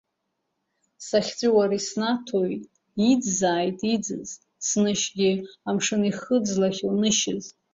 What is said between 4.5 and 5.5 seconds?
снышьгьы